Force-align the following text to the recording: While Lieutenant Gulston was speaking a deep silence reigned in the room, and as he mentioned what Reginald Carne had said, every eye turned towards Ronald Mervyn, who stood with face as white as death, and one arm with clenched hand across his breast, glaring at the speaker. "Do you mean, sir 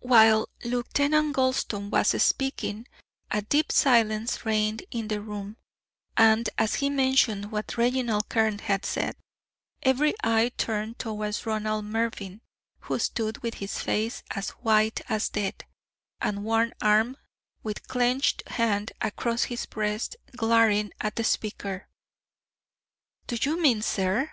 While 0.00 0.48
Lieutenant 0.64 1.34
Gulston 1.36 1.90
was 1.90 2.08
speaking 2.22 2.88
a 3.30 3.42
deep 3.42 3.70
silence 3.70 4.46
reigned 4.46 4.82
in 4.90 5.08
the 5.08 5.20
room, 5.20 5.58
and 6.16 6.48
as 6.56 6.76
he 6.76 6.88
mentioned 6.88 7.52
what 7.52 7.76
Reginald 7.76 8.30
Carne 8.30 8.58
had 8.60 8.86
said, 8.86 9.16
every 9.82 10.14
eye 10.24 10.50
turned 10.56 10.98
towards 10.98 11.44
Ronald 11.44 11.84
Mervyn, 11.84 12.40
who 12.84 12.98
stood 12.98 13.42
with 13.42 13.56
face 13.70 14.22
as 14.30 14.48
white 14.62 15.02
as 15.10 15.28
death, 15.28 15.56
and 16.22 16.42
one 16.42 16.72
arm 16.80 17.18
with 17.62 17.86
clenched 17.86 18.48
hand 18.48 18.92
across 19.02 19.42
his 19.44 19.66
breast, 19.66 20.16
glaring 20.34 20.90
at 21.02 21.16
the 21.16 21.24
speaker. 21.24 21.86
"Do 23.26 23.36
you 23.42 23.60
mean, 23.60 23.82
sir 23.82 24.30